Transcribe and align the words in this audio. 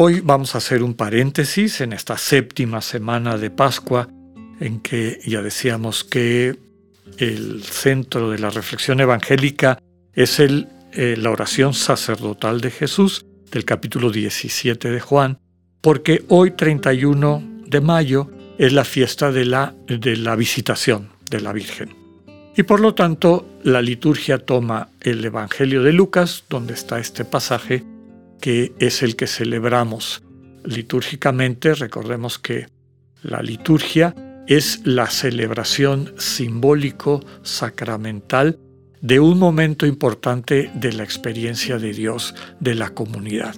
Hoy 0.00 0.20
vamos 0.20 0.54
a 0.54 0.58
hacer 0.58 0.84
un 0.84 0.94
paréntesis 0.94 1.80
en 1.80 1.92
esta 1.92 2.16
séptima 2.16 2.80
semana 2.82 3.36
de 3.36 3.50
Pascua 3.50 4.08
en 4.60 4.78
que 4.78 5.18
ya 5.26 5.42
decíamos 5.42 6.04
que 6.04 6.56
el 7.16 7.64
centro 7.64 8.30
de 8.30 8.38
la 8.38 8.50
reflexión 8.50 9.00
evangélica 9.00 9.80
es 10.12 10.38
el, 10.38 10.68
eh, 10.92 11.16
la 11.18 11.32
oración 11.32 11.74
sacerdotal 11.74 12.60
de 12.60 12.70
Jesús 12.70 13.26
del 13.50 13.64
capítulo 13.64 14.12
17 14.12 14.88
de 14.88 15.00
Juan, 15.00 15.40
porque 15.80 16.24
hoy 16.28 16.52
31 16.52 17.64
de 17.66 17.80
mayo 17.80 18.30
es 18.56 18.72
la 18.72 18.84
fiesta 18.84 19.32
de 19.32 19.46
la, 19.46 19.74
de 19.88 20.16
la 20.16 20.36
visitación 20.36 21.08
de 21.28 21.40
la 21.40 21.52
Virgen. 21.52 21.96
Y 22.56 22.62
por 22.62 22.78
lo 22.78 22.94
tanto, 22.94 23.48
la 23.64 23.82
liturgia 23.82 24.38
toma 24.38 24.90
el 25.00 25.24
Evangelio 25.24 25.82
de 25.82 25.92
Lucas, 25.92 26.44
donde 26.48 26.74
está 26.74 27.00
este 27.00 27.24
pasaje, 27.24 27.82
que 28.40 28.72
es 28.78 29.02
el 29.02 29.16
que 29.16 29.26
celebramos 29.26 30.22
litúrgicamente. 30.64 31.74
Recordemos 31.74 32.38
que 32.38 32.66
la 33.22 33.42
liturgia 33.42 34.14
es 34.46 34.80
la 34.84 35.08
celebración 35.08 36.14
simbólico 36.16 37.20
sacramental 37.42 38.58
de 39.00 39.20
un 39.20 39.38
momento 39.38 39.86
importante 39.86 40.70
de 40.74 40.92
la 40.92 41.04
experiencia 41.04 41.78
de 41.78 41.92
Dios, 41.92 42.34
de 42.58 42.74
la 42.74 42.90
comunidad. 42.90 43.54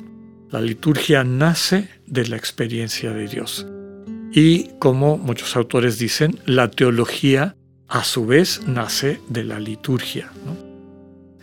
La 0.51 0.61
liturgia 0.61 1.25
nace 1.25 1.89
de 2.07 2.27
la 2.27 2.37
experiencia 2.37 3.13
de 3.13 3.29
Dios. 3.29 3.67
Y 4.33 4.69
como 4.79 5.17
muchos 5.17 5.57
autores 5.57 5.99
dicen, 5.99 6.39
la 6.45 6.71
teología 6.71 7.57
a 7.89 8.05
su 8.05 8.27
vez 8.27 8.63
nace 8.67 9.21
de 9.29 9.45
la 9.45 9.59
liturgia. 9.59 10.31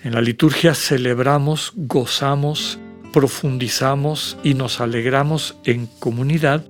En 0.04 0.14
la 0.14 0.22
liturgia 0.22 0.74
celebramos, 0.74 1.74
gozamos, 1.76 2.80
profundizamos 3.14 4.38
y 4.44 4.54
nos 4.54 4.82
alegramos 4.82 5.56
en 5.64 5.88
comunidad 6.00 6.66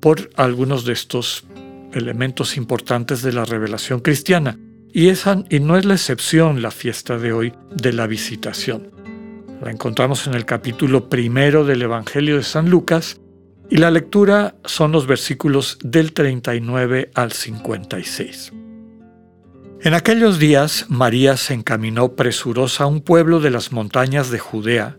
por 0.00 0.30
algunos 0.36 0.84
de 0.84 0.92
estos 0.92 1.44
elementos 1.92 2.56
importantes 2.56 3.22
de 3.22 3.32
la 3.32 3.44
revelación 3.44 4.00
cristiana. 4.00 4.58
Y, 4.92 5.08
esa, 5.08 5.44
y 5.50 5.60
no 5.60 5.76
es 5.76 5.84
la 5.84 5.94
excepción 5.94 6.62
la 6.62 6.70
fiesta 6.70 7.18
de 7.18 7.32
hoy 7.32 7.52
de 7.74 7.92
la 7.92 8.06
visitación. 8.06 8.90
La 9.62 9.70
encontramos 9.70 10.26
en 10.26 10.34
el 10.34 10.44
capítulo 10.44 11.08
primero 11.08 11.64
del 11.64 11.82
Evangelio 11.82 12.36
de 12.36 12.44
San 12.44 12.70
Lucas 12.70 13.20
y 13.70 13.76
la 13.76 13.90
lectura 13.90 14.54
son 14.64 14.92
los 14.92 15.06
versículos 15.06 15.78
del 15.82 16.12
39 16.12 17.10
al 17.14 17.32
56. 17.32 18.52
En 19.80 19.94
aquellos 19.94 20.38
días 20.38 20.86
María 20.88 21.36
se 21.36 21.54
encaminó 21.54 22.14
presurosa 22.14 22.84
a 22.84 22.86
un 22.86 23.00
pueblo 23.00 23.40
de 23.40 23.50
las 23.50 23.70
montañas 23.70 24.30
de 24.30 24.38
Judea, 24.38 24.98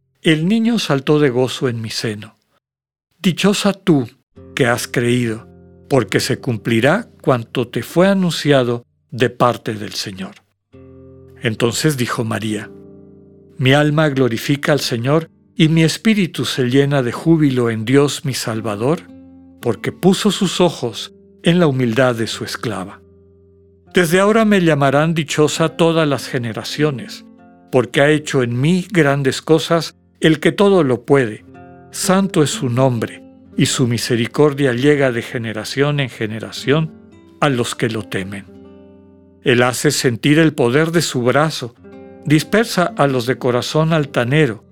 el 0.21 0.47
niño 0.47 0.77
saltó 0.77 1.19
de 1.19 1.31
gozo 1.31 1.67
en 1.67 1.81
mi 1.81 1.89
seno. 1.89 2.37
Dichosa 3.19 3.73
tú 3.73 4.07
que 4.55 4.67
has 4.67 4.87
creído, 4.87 5.47
porque 5.89 6.19
se 6.19 6.39
cumplirá 6.39 7.09
cuanto 7.21 7.67
te 7.67 7.81
fue 7.81 8.07
anunciado 8.07 8.85
de 9.09 9.31
parte 9.31 9.73
del 9.73 9.93
Señor. 9.93 10.35
Entonces 11.41 11.97
dijo 11.97 12.23
María, 12.23 12.69
Mi 13.57 13.73
alma 13.73 14.09
glorifica 14.09 14.73
al 14.73 14.79
Señor 14.79 15.29
y 15.55 15.69
mi 15.69 15.83
espíritu 15.83 16.45
se 16.45 16.69
llena 16.69 17.01
de 17.01 17.11
júbilo 17.11 17.69
en 17.69 17.83
Dios 17.83 18.23
mi 18.23 18.35
Salvador, 18.35 19.01
porque 19.59 19.91
puso 19.91 20.31
sus 20.31 20.61
ojos 20.61 21.13
en 21.43 21.59
la 21.59 21.67
humildad 21.67 22.15
de 22.15 22.27
su 22.27 22.43
esclava. 22.43 23.01
Desde 23.93 24.19
ahora 24.19 24.45
me 24.45 24.61
llamarán 24.61 25.13
dichosa 25.15 25.69
todas 25.69 26.07
las 26.07 26.27
generaciones, 26.27 27.25
porque 27.71 28.01
ha 28.01 28.09
hecho 28.09 28.43
en 28.43 28.59
mí 28.59 28.87
grandes 28.91 29.41
cosas 29.41 29.95
el 30.21 30.39
que 30.39 30.51
todo 30.51 30.83
lo 30.83 31.03
puede. 31.03 31.43
Santo 31.91 32.43
es 32.43 32.51
su 32.51 32.69
nombre, 32.69 33.23
y 33.57 33.65
su 33.65 33.87
misericordia 33.87 34.73
llega 34.73 35.11
de 35.11 35.21
generación 35.21 35.99
en 35.99 36.09
generación 36.09 36.93
a 37.41 37.49
los 37.49 37.75
que 37.75 37.89
lo 37.89 38.03
temen. 38.03 38.45
Él 39.43 39.63
hace 39.63 39.91
sentir 39.91 40.39
el 40.39 40.53
poder 40.53 40.91
de 40.91 41.01
su 41.01 41.23
brazo, 41.23 41.75
dispersa 42.25 42.85
a 42.85 43.07
los 43.07 43.25
de 43.25 43.37
corazón 43.37 43.91
altanero, 43.91 44.63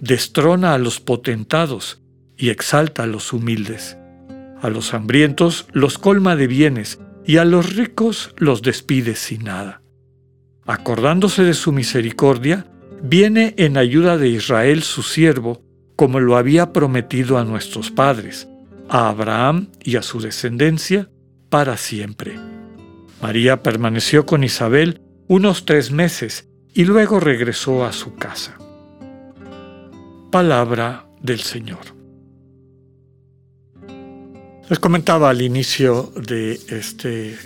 destrona 0.00 0.74
a 0.74 0.78
los 0.78 1.00
potentados 1.00 2.02
y 2.36 2.50
exalta 2.50 3.04
a 3.04 3.06
los 3.06 3.32
humildes. 3.32 3.96
A 4.60 4.68
los 4.68 4.92
hambrientos 4.92 5.66
los 5.72 5.98
colma 5.98 6.36
de 6.36 6.46
bienes, 6.46 7.00
y 7.24 7.36
a 7.36 7.44
los 7.44 7.76
ricos 7.76 8.34
los 8.36 8.62
despide 8.62 9.14
sin 9.14 9.44
nada. 9.44 9.82
Acordándose 10.66 11.42
de 11.42 11.54
su 11.54 11.72
misericordia, 11.72 12.66
viene 13.02 13.54
en 13.58 13.76
ayuda 13.76 14.16
de 14.18 14.28
Israel 14.28 14.82
su 14.82 15.02
siervo, 15.02 15.62
como 15.96 16.20
lo 16.20 16.36
había 16.36 16.72
prometido 16.72 17.38
a 17.38 17.44
nuestros 17.44 17.90
padres, 17.90 18.48
a 18.88 19.08
Abraham 19.08 19.68
y 19.82 19.96
a 19.96 20.02
su 20.02 20.20
descendencia, 20.20 21.10
para 21.48 21.76
siempre. 21.76 22.38
María 23.20 23.62
permaneció 23.62 24.26
con 24.26 24.44
Isabel 24.44 25.00
unos 25.26 25.64
tres 25.64 25.90
meses 25.90 26.48
y 26.72 26.84
luego 26.84 27.20
regresó 27.20 27.84
a 27.84 27.92
su 27.92 28.14
casa. 28.14 28.56
Palabra 30.30 31.06
del 31.20 31.40
Señor. 31.40 31.98
Les 34.68 34.78
comentaba 34.78 35.30
al 35.30 35.40
inicio 35.40 36.12
de 36.14 36.52
este 36.68 37.36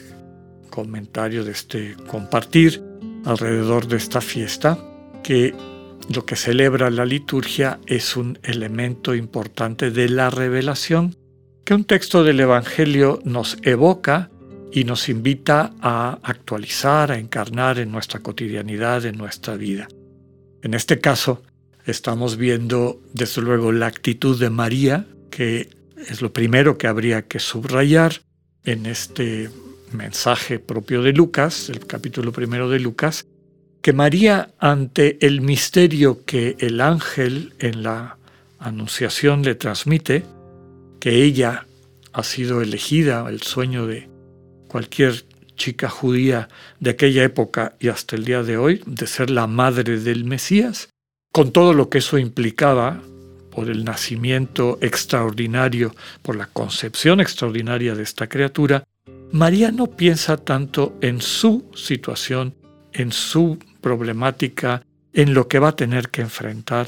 comentario, 0.71 1.45
de 1.45 1.53
este 1.53 1.97
compartir 2.09 2.83
alrededor 3.25 3.87
de 3.87 3.97
esta 3.97 4.21
fiesta, 4.21 4.77
que 5.23 5.55
lo 6.13 6.27
que 6.27 6.37
celebra 6.37 6.91
la 6.91 7.05
liturgia 7.05 7.79
es 7.87 8.17
un 8.17 8.39
elemento 8.43 9.15
importante 9.15 9.91
de 9.91 10.09
la 10.09 10.31
revelación 10.31 11.17
que 11.65 11.75
un 11.75 11.85
texto 11.85 12.25
del 12.25 12.41
Evangelio 12.41 13.21
nos 13.25 13.57
evoca 13.63 14.31
y 14.73 14.85
nos 14.85 15.09
invita 15.09 15.73
a 15.81 16.19
actualizar, 16.23 17.13
a 17.13 17.19
encarnar 17.19 17.79
en 17.79 17.93
nuestra 17.93 18.21
cotidianidad, 18.21 19.05
en 19.05 19.17
nuestra 19.17 19.57
vida. 19.57 19.87
En 20.63 20.75
este 20.75 20.99
caso, 20.99 21.43
estamos 21.87 22.37
viendo 22.37 23.01
desde 23.13 23.43
luego 23.43 23.71
la 23.71 23.87
actitud 23.87 24.39
de 24.41 24.51
María, 24.51 25.07
que 25.31 25.69
es 25.97 26.23
lo 26.23 26.33
primero 26.33 26.79
que 26.79 26.89
habría 26.89 27.23
que 27.23 27.39
subrayar 27.39 28.23
en 28.65 28.87
este 28.87 29.51
mensaje 29.93 30.59
propio 30.59 31.03
de 31.03 31.13
Lucas, 31.13 31.69
el 31.69 31.87
capítulo 31.87 32.33
primero 32.33 32.69
de 32.71 32.81
Lucas, 32.81 33.27
que 33.83 33.93
María 33.93 34.51
ante 34.59 35.19
el 35.27 35.41
misterio 35.41 36.25
que 36.25 36.57
el 36.61 36.81
ángel 36.81 37.53
en 37.59 37.83
la 37.83 38.17
anunciación 38.61 39.43
le 39.43 39.57
transmite, 39.57 40.25
que 41.01 41.25
ella 41.25 41.67
ha 42.13 42.23
sido 42.23 42.63
elegida, 42.63 43.29
el 43.29 43.43
sueño 43.43 43.89
de 43.89 44.09
cualquier 44.69 45.25
chica 45.57 45.89
judía 45.89 46.49
de 46.79 46.91
aquella 46.91 47.25
época 47.25 47.75
y 47.81 47.89
hasta 47.89 48.15
el 48.15 48.25
día 48.25 48.45
de 48.45 48.57
hoy, 48.57 48.83
de 48.87 49.09
ser 49.09 49.31
la 49.31 49.49
madre 49.49 49.99
del 49.99 50.25
Mesías, 50.25 50.89
con 51.33 51.51
todo 51.51 51.75
lo 51.75 51.89
que 51.89 51.99
eso 51.99 52.19
implicaba 52.19 53.03
por 53.51 53.69
el 53.69 53.85
nacimiento 53.85 54.79
extraordinario, 54.81 55.93
por 56.23 56.37
la 56.37 56.47
concepción 56.47 57.21
extraordinaria 57.21 57.97
de 57.97 58.05
esta 58.05 58.29
criatura, 58.29 58.85
María 59.33 59.73
no 59.73 59.89
piensa 59.89 60.37
tanto 60.37 60.97
en 61.01 61.21
su 61.21 61.69
situación, 61.75 62.55
en 62.93 63.11
su 63.11 63.59
problemática, 63.83 64.83
en 65.13 65.35
lo 65.35 65.47
que 65.49 65.59
va 65.59 65.69
a 65.69 65.77
tener 65.77 66.09
que 66.09 66.23
enfrentar, 66.23 66.87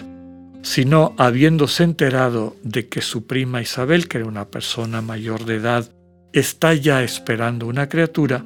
sino 0.62 1.14
habiéndose 1.18 1.84
enterado 1.84 2.56
de 2.62 2.88
que 2.88 3.02
su 3.02 3.26
prima 3.26 3.60
Isabel, 3.60 4.08
que 4.08 4.18
era 4.18 4.26
una 4.26 4.46
persona 4.46 5.02
mayor 5.02 5.44
de 5.44 5.56
edad 5.56 5.92
está 6.32 6.72
ya 6.74 7.02
esperando 7.02 7.66
una 7.66 7.88
criatura, 7.88 8.44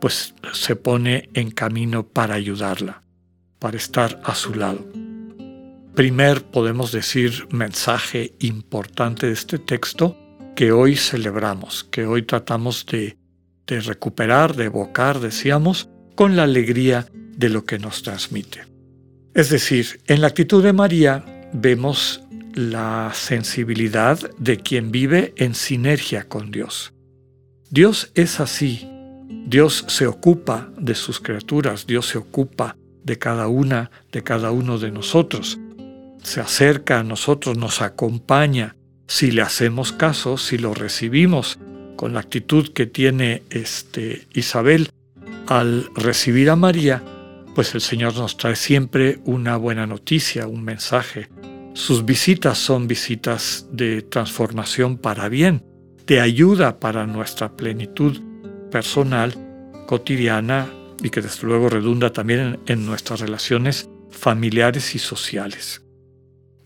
pues 0.00 0.34
se 0.54 0.74
pone 0.74 1.28
en 1.34 1.50
camino 1.50 2.04
para 2.04 2.34
ayudarla, 2.34 3.02
para 3.58 3.76
estar 3.76 4.20
a 4.24 4.34
su 4.34 4.54
lado. 4.54 4.84
Primer, 5.94 6.42
podemos 6.44 6.92
decir, 6.92 7.46
mensaje 7.50 8.32
importante 8.40 9.26
de 9.26 9.34
este 9.34 9.58
texto 9.58 10.16
que 10.56 10.72
hoy 10.72 10.96
celebramos, 10.96 11.84
que 11.84 12.06
hoy 12.06 12.22
tratamos 12.22 12.86
de, 12.86 13.18
de 13.66 13.80
recuperar, 13.80 14.56
de 14.56 14.64
evocar, 14.64 15.20
decíamos, 15.20 15.90
con 16.16 16.36
la 16.36 16.44
alegría 16.44 17.06
de 17.36 17.48
lo 17.48 17.64
que 17.64 17.78
nos 17.78 18.02
transmite. 18.02 18.62
Es 19.34 19.50
decir, 19.50 20.00
en 20.06 20.20
la 20.20 20.28
actitud 20.28 20.62
de 20.62 20.72
María 20.72 21.24
vemos 21.52 22.22
la 22.54 23.12
sensibilidad 23.14 24.18
de 24.38 24.58
quien 24.58 24.90
vive 24.90 25.32
en 25.36 25.54
sinergia 25.54 26.28
con 26.28 26.50
Dios. 26.50 26.92
Dios 27.70 28.10
es 28.14 28.40
así. 28.40 28.88
Dios 29.46 29.84
se 29.88 30.06
ocupa 30.06 30.70
de 30.78 30.94
sus 30.94 31.20
criaturas, 31.20 31.86
Dios 31.86 32.06
se 32.06 32.18
ocupa 32.18 32.76
de 33.04 33.18
cada 33.18 33.48
una, 33.48 33.90
de 34.12 34.22
cada 34.22 34.50
uno 34.50 34.78
de 34.78 34.90
nosotros. 34.90 35.58
Se 36.22 36.40
acerca 36.40 37.00
a 37.00 37.04
nosotros, 37.04 37.56
nos 37.56 37.80
acompaña. 37.80 38.76
Si 39.06 39.30
le 39.30 39.42
hacemos 39.42 39.92
caso, 39.92 40.36
si 40.36 40.58
lo 40.58 40.74
recibimos 40.74 41.58
con 41.96 42.14
la 42.14 42.20
actitud 42.20 42.72
que 42.72 42.86
tiene 42.86 43.42
este 43.50 44.26
Isabel 44.32 44.90
al 45.46 45.88
recibir 45.94 46.50
a 46.50 46.56
María, 46.56 47.02
pues 47.60 47.74
el 47.74 47.82
Señor 47.82 48.16
nos 48.16 48.38
trae 48.38 48.56
siempre 48.56 49.18
una 49.26 49.58
buena 49.58 49.86
noticia, 49.86 50.46
un 50.46 50.64
mensaje. 50.64 51.28
Sus 51.74 52.06
visitas 52.06 52.56
son 52.56 52.88
visitas 52.88 53.66
de 53.70 54.00
transformación 54.00 54.96
para 54.96 55.28
bien, 55.28 55.62
de 56.06 56.22
ayuda 56.22 56.80
para 56.80 57.06
nuestra 57.06 57.54
plenitud 57.58 58.18
personal, 58.70 59.34
cotidiana 59.86 60.70
y 61.02 61.10
que 61.10 61.20
desde 61.20 61.46
luego 61.46 61.68
redunda 61.68 62.14
también 62.14 62.60
en, 62.64 62.86
nuestras 62.86 63.20
relaciones 63.20 63.90
familiares 64.08 64.94
y 64.94 64.98
sociales. 64.98 65.82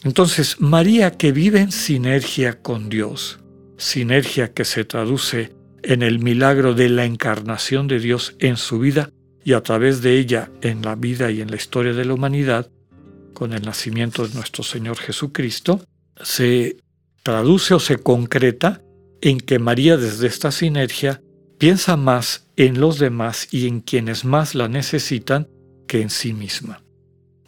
Entonces, 0.05 0.61
María 0.61 1.11
que 1.11 1.32
vive 1.32 1.58
en 1.58 1.73
sinergia 1.73 2.62
con 2.62 2.88
Dios, 2.88 3.41
sinergia 3.79 4.52
que 4.52 4.64
se 4.64 4.85
traduce 4.85 5.56
en 5.82 6.02
el 6.02 6.20
milagro 6.20 6.73
de 6.73 6.88
la 6.88 7.05
encarnación 7.05 7.88
de 7.88 7.99
Dios 7.99 8.37
en 8.38 8.56
su 8.56 8.79
vida, 8.79 9.11
y 9.44 9.52
a 9.52 9.62
través 9.62 10.00
de 10.02 10.19
ella 10.19 10.50
en 10.62 10.82
la 10.82 10.94
vida 10.94 11.31
y 11.31 11.41
en 11.41 11.50
la 11.50 11.56
historia 11.56 11.93
de 11.93 12.05
la 12.05 12.14
humanidad, 12.14 12.70
con 13.35 13.52
el 13.52 13.62
nacimiento 13.62 14.26
de 14.26 14.35
nuestro 14.35 14.64
Señor 14.64 14.96
Jesucristo, 14.96 15.81
se 16.23 16.79
traduce 17.23 17.75
o 17.75 17.81
se 17.81 17.99
concreta 17.99 18.82
en 19.20 19.38
que 19.38 19.58
María 19.58 19.96
desde 19.96 20.26
esta 20.26 20.50
sinergia 20.50 21.20
piensa 21.58 21.96
más 21.96 22.46
en 22.56 22.81
los 22.81 22.99
demás 22.99 23.49
y 23.50 23.67
en 23.67 23.81
quienes 23.81 24.25
más 24.25 24.55
la 24.55 24.69
necesitan 24.69 25.49
que 25.87 26.00
en 26.00 26.11
sí 26.11 26.32
misma. 26.32 26.82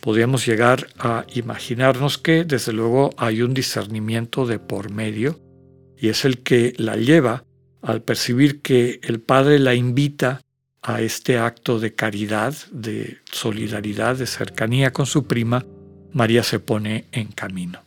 Podríamos 0.00 0.46
llegar 0.46 0.86
a 0.98 1.26
imaginarnos 1.34 2.18
que 2.18 2.44
desde 2.44 2.72
luego 2.72 3.10
hay 3.16 3.42
un 3.42 3.54
discernimiento 3.54 4.46
de 4.46 4.58
por 4.58 4.90
medio 4.90 5.40
y 5.98 6.08
es 6.08 6.24
el 6.24 6.42
que 6.42 6.74
la 6.76 6.96
lleva 6.96 7.44
al 7.82 8.02
percibir 8.02 8.62
que 8.62 9.00
el 9.02 9.20
Padre 9.20 9.58
la 9.58 9.74
invita 9.74 10.40
a 10.86 11.00
este 11.00 11.36
acto 11.36 11.80
de 11.80 11.94
caridad, 11.94 12.54
de 12.70 13.18
solidaridad, 13.32 14.16
de 14.16 14.26
cercanía 14.26 14.92
con 14.92 15.04
su 15.04 15.26
prima, 15.26 15.66
María 16.12 16.44
se 16.44 16.60
pone 16.60 17.06
en 17.10 17.26
camino. 17.32 17.80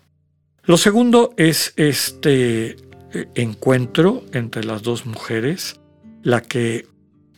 Lo 0.65 0.77
segundo 0.77 1.33
es 1.37 1.73
este 1.77 2.75
eh, 3.13 3.27
encuentro 3.35 4.25
entre 4.33 4.65
las 4.65 4.83
dos 4.83 5.05
mujeres, 5.05 5.79
la 6.23 6.41
que 6.41 6.87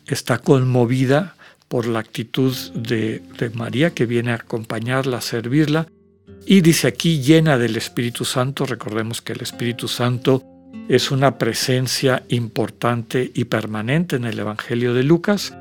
está 0.06 0.38
conmovida 0.38 1.36
por 1.68 1.86
la 1.86 2.00
actitud 2.00 2.54
de, 2.74 3.22
de, 3.38 3.50
María 3.50 3.94
que 3.94 4.04
viene 4.04 4.32
a 4.32 4.36
acompañarla, 4.36 5.18
a 5.18 5.22
servirla, 5.22 5.86
y 6.44 6.60
dice 6.60 6.88
aquí 6.88 7.20
llena 7.20 7.56
del 7.56 7.76
Espíritu 7.76 8.24
Santo, 8.24 8.66
recordemos 8.66 9.22
que 9.22 9.32
el 9.32 9.42
Espíritu 9.42 9.86
Santo 9.86 10.42
es 10.88 11.10
una 11.10 11.38
presencia 11.38 12.24
importante 12.28 13.30
y 13.34 13.44
permanente 13.44 14.16
en 14.16 14.24
el 14.24 14.38
Evangelio 14.38 14.94
de 14.94 15.02
Lucas, 15.02 15.54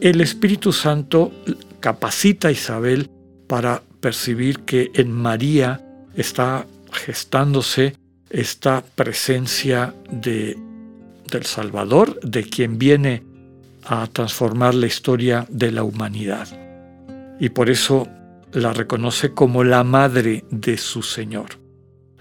el 0.00 0.20
Espíritu 0.20 0.72
Santo 0.72 1.32
capacita 1.80 2.48
a 2.48 2.52
Isabel 2.52 3.08
para 3.46 3.82
percibir 4.00 4.60
que 4.60 4.90
en 4.94 5.12
María 5.12 5.80
está 6.16 6.66
gestándose 6.92 7.96
esta 8.30 8.82
presencia 8.94 9.94
de, 10.10 10.58
del 11.30 11.44
Salvador, 11.44 12.20
de 12.20 12.44
quien 12.44 12.78
viene 12.78 13.22
a 13.84 14.06
transformar 14.06 14.74
la 14.74 14.86
historia 14.86 15.46
de 15.48 15.72
la 15.72 15.82
humanidad. 15.82 16.48
Y 17.38 17.48
por 17.50 17.70
eso 17.70 18.08
la 18.52 18.72
reconoce 18.72 19.32
como 19.32 19.64
la 19.64 19.82
madre 19.84 20.44
de 20.50 20.76
su 20.78 21.02
Señor 21.02 21.61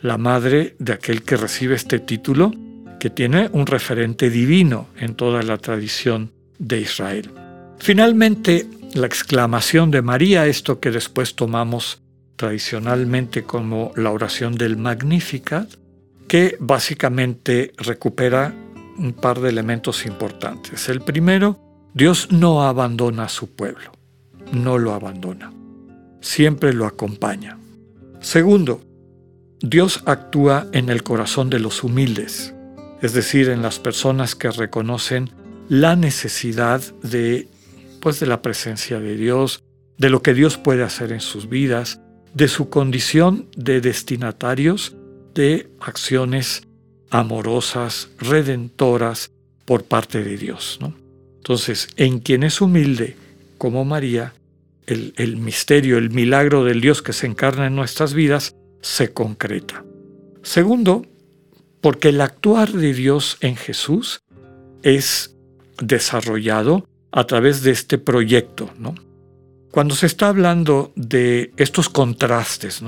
la 0.01 0.18
madre 0.18 0.75
de 0.80 0.94
aquel 0.94 1.24
que 1.24 1.38
recibe 1.38 1.75
este 1.75 2.00
título, 2.00 2.51
que 3.00 3.09
tiene 3.09 3.50
un 3.53 3.65
referente 3.65 4.30
divino 4.30 4.88
en 4.98 5.15
toda 5.15 5.42
la 5.44 5.57
tradición 5.57 6.31
de 6.59 6.81
Israel. 6.81 7.31
Finalmente, 7.80 8.68
la 8.94 9.07
exclamación 9.07 9.89
de 9.89 10.01
María, 10.01 10.45
esto 10.45 10.80
que 10.80 10.92
después 10.92 11.36
tomamos 11.36 12.01
tradicionalmente 12.36 13.44
como 13.44 13.92
la 13.95 14.12
oración 14.12 14.56
del 14.56 14.77
Magnificat, 14.77 15.69
que 16.27 16.57
básicamente 16.59 17.74
recupera 17.77 18.54
un 18.97 19.13
par 19.13 19.39
de 19.39 19.50
elementos 19.50 20.06
importantes. 20.06 20.89
El 20.89 21.01
primero, 21.01 21.59
Dios 21.94 22.31
no 22.31 22.63
abandona 22.63 23.24
a 23.24 23.30
su 23.30 23.50
pueblo, 23.56 23.92
no 24.51 24.77
lo 24.77 24.94
abandona, 24.94 25.51
siempre 26.21 26.74
lo 26.74 26.86
acompaña. 26.86 27.57
Segundo, 28.19 28.81
Dios 29.62 30.02
actúa 30.08 30.68
en 30.72 30.90
el 30.90 31.04
corazón 31.04 31.52
de 31.52 31.60
los 31.60 31.84
humildes, 31.84 32.56
es 33.04 33.13
decir, 33.13 33.50
en 33.50 33.62
las 33.62 33.78
personas 33.78 34.34
que 34.34 34.50
reconocen 34.50 35.30
la 35.69 35.96
necesidad 35.96 36.81
de 37.04 37.48
pues 38.00 38.19
de 38.19 38.25
la 38.25 38.42
presencia 38.42 39.00
de 39.00 39.16
Dios, 39.16 39.63
de 40.00 40.10
lo 40.10 40.24
que 40.24 40.34
Dios 40.34 40.58
puede 40.58 40.81
hacer 40.81 41.12
en 41.12 41.22
sus 41.22 41.48
vidas, 41.48 42.02
de 42.34 42.48
su 42.48 42.69
condición 42.69 43.48
de 43.56 43.81
destinatarios 43.81 44.96
de 45.36 45.69
acciones 45.80 46.64
amorosas, 47.12 48.10
redentoras 48.18 49.31
por 49.66 49.84
parte 49.84 50.24
de 50.24 50.38
Dios. 50.38 50.80
Entonces, 51.38 51.90
en 51.97 52.19
quien 52.19 52.42
es 52.42 52.62
humilde, 52.62 53.16
como 53.59 53.85
María, 53.85 54.33
el, 54.88 55.14
el 55.18 55.38
misterio, 55.38 56.00
el 56.00 56.09
milagro 56.09 56.64
del 56.64 56.81
Dios 56.81 57.04
que 57.04 57.14
se 57.14 57.28
encarna 57.28 57.68
en 57.68 57.76
nuestras 57.76 58.16
vidas, 58.16 58.56
se 58.81 59.14
concreta. 59.14 59.83
Segundo, 60.44 61.06
porque 61.81 62.09
el 62.09 62.21
actuar 62.21 62.71
de 62.71 62.94
Dios 62.94 63.38
en 63.42 63.56
Jesús 63.56 64.23
es 64.83 65.35
desarrollado 65.80 66.88
a 67.11 67.26
través 67.26 67.64
de 67.64 67.71
este 67.71 67.97
proyecto. 67.97 68.69
Cuando 69.71 69.95
se 69.95 70.06
está 70.06 70.30
hablando 70.30 70.92
de 70.95 71.54
estos 71.57 71.90
contrastes. 71.90 72.83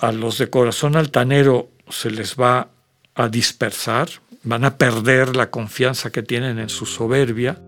A 0.00 0.12
los 0.12 0.38
de 0.38 0.50
corazón 0.50 0.94
altanero 0.96 1.70
se 1.88 2.10
les 2.10 2.36
va 2.36 2.70
a 3.14 3.28
dispersar, 3.28 4.08
van 4.42 4.64
a 4.64 4.76
perder 4.76 5.34
la 5.34 5.50
confianza 5.50 6.10
que 6.10 6.22
tienen 6.22 6.58
en 6.58 6.68
su 6.68 6.84
soberbia, 6.84 7.62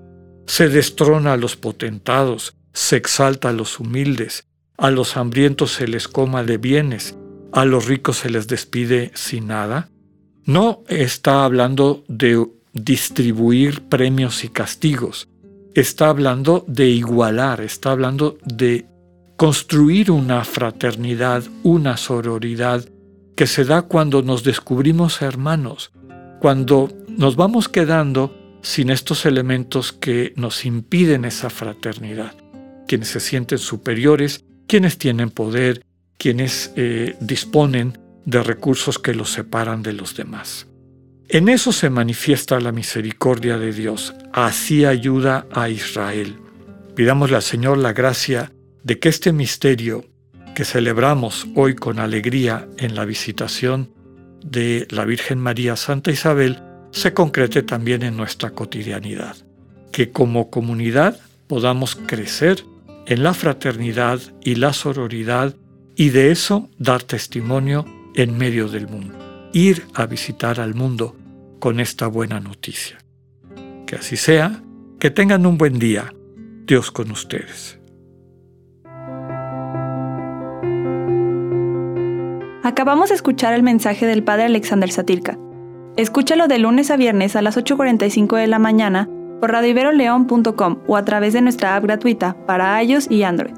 se 0.47 0.69
destrona 0.69 1.33
a 1.33 1.37
los 1.39 1.57
potentados, 1.57 2.55
se 2.75 2.97
exalta 2.97 3.49
a 3.49 3.53
los 3.53 3.81
humildes, 3.81 4.47
a 4.77 4.91
los 4.91 5.17
hambrientos 5.17 5.73
se 5.73 5.89
les 5.89 6.07
coma 6.07 6.45
de 6.45 6.59
bienes 6.59 7.17
a 7.53 7.65
los 7.65 7.87
ricos 7.87 8.19
se 8.19 8.31
les 8.31 8.47
despide 8.47 9.11
sin 9.15 9.49
nada, 9.49 9.91
no 10.45 10.83
está 10.89 11.45
hablando 11.45 12.05
de 12.09 12.47
distribuir 12.73 13.83
premios 13.83 14.45
y 14.45 14.49
castigos, 14.49 15.29
está 15.75 16.09
hablando 16.09 16.65
de 16.67 16.89
igualar, 16.89 17.61
está 17.61 17.93
hablando 17.93 18.39
de 18.45 18.87
construir 19.37 20.11
una 20.11 20.45
fraternidad, 20.45 21.45
una 21.63 21.97
sororidad 21.97 22.85
que 23.37 23.47
se 23.47 23.65
da 23.65 23.83
cuando 23.83 24.23
nos 24.23 24.43
descubrimos 24.43 25.23
hermanos, 25.23 25.93
cuando 26.41 26.89
nos 27.09 27.37
vamos 27.37 27.69
quedando 27.69 28.37
sin 28.63 28.91
estos 28.91 29.27
elementos 29.27 29.93
que 29.93 30.33
nos 30.37 30.65
impiden 30.65 31.25
esa 31.25 31.51
fraternidad, 31.51 32.35
quienes 32.87 33.09
se 33.09 33.21
sienten 33.21 33.59
superiores, 33.59 34.45
quienes 34.67 34.99
tienen 34.99 35.31
poder, 35.31 35.83
quienes 36.19 36.73
eh, 36.77 37.17
disponen 37.21 37.99
de 38.25 38.43
recursos 38.43 38.99
que 38.99 39.15
los 39.15 39.31
separan 39.31 39.83
de 39.83 39.95
los 39.95 40.15
demás. 40.15 40.67
En 41.31 41.49
eso 41.49 41.73
se 41.73 41.91
manifiesta 41.91 42.59
la 42.61 42.73
misericordia 42.73 43.59
de 43.59 43.73
Dios. 43.73 44.15
Así 44.33 44.85
ayuda 44.85 45.47
a 45.53 45.69
Israel. 45.69 46.37
Pidámosle 46.95 47.37
al 47.37 47.43
Señor 47.43 47.79
la 47.79 47.93
gracia 47.93 48.53
de 48.83 48.99
que 48.99 49.09
este 49.09 49.33
misterio 49.33 50.05
que 50.55 50.65
celebramos 50.65 51.47
hoy 51.55 51.75
con 51.75 51.99
alegría 51.99 52.67
en 52.79 52.95
la 52.95 53.05
visitación 53.05 53.93
de 54.45 54.89
la 54.91 55.05
Virgen 55.05 55.39
María 55.39 55.77
Santa 55.77 56.11
Isabel 56.11 56.61
se 56.91 57.13
concrete 57.13 57.63
también 57.63 58.03
en 58.03 58.17
nuestra 58.17 58.51
cotidianidad. 58.51 59.37
Que 59.93 60.11
como 60.11 60.51
comunidad 60.51 61.19
podamos 61.47 61.95
crecer 61.95 62.65
en 63.07 63.23
la 63.23 63.35
fraternidad 63.35 64.21
y 64.43 64.57
la 64.57 64.73
sororidad 64.73 65.55
y 65.99 66.11
de 66.11 66.31
eso 66.31 66.71
dar 66.79 67.03
testimonio 67.03 67.85
en 68.15 68.39
medio 68.39 68.69
del 68.69 68.87
mundo. 68.87 69.19
Ir 69.53 69.85
a 69.95 70.07
visitar 70.07 70.61
al 70.61 70.75
mundo 70.75 71.17
con 71.59 71.81
esta 71.81 72.07
buena 72.07 72.39
noticia. 72.39 72.99
Que 73.85 73.97
así 73.97 74.17
sea, 74.17 74.63
que 75.01 75.11
tengan 75.11 75.45
un 75.45 75.59
buen 75.59 75.81
día. 75.81 76.15
Dios 76.67 76.93
con 76.93 77.11
ustedes. 77.11 77.81
Acabamos 82.63 83.09
de 83.09 83.17
escuchar 83.17 83.53
el 83.55 83.65
mensaje 83.65 84.07
del 84.07 84.23
Padre 84.23 84.45
Alexander 84.45 84.93
Satirka. 84.93 85.37
Escúchalo 85.97 86.47
de 86.47 86.59
lunes 86.59 86.93
a 86.93 86.97
viernes 86.97 87.35
a 87.35 87.43
las 87.43 87.57
8.45 87.57 88.37
de 88.37 88.47
la 88.47 88.61
mañana 88.61 89.09
por 89.41 89.51
radiveroleón.com 89.51 90.79
o 90.87 90.97
a 90.97 91.05
través 91.05 91.33
de 91.33 91.41
nuestra 91.41 91.75
app 91.75 91.83
gratuita 91.83 92.37
para 92.47 92.81
iOS 92.85 93.11
y 93.11 93.25
Android. 93.25 93.58